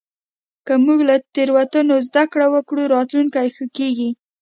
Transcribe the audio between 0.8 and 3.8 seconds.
موږ له تېروتنو زدهکړه وکړو، راتلونکی ښه